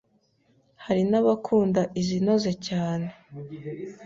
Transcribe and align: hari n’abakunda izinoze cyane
hari 0.85 1.03
n’abakunda 1.11 1.81
izinoze 2.01 2.51
cyane 2.67 3.07